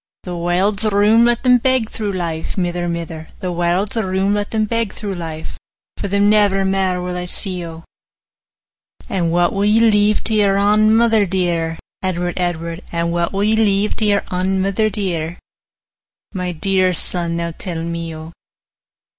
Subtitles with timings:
[0.23, 4.49] 'The warld's room: let them beg through life, 45 Mither, mither; The warld's room: let
[4.49, 5.59] them beg through life;
[5.97, 7.83] For them never mair will I see, O.'
[9.09, 12.79] 'And what will ye leave to your ain mither dear, Edward, Edward?
[12.85, 15.37] 50 And what will ye leave to your ain mither dear,
[16.33, 18.31] My dear son, now tell me, O?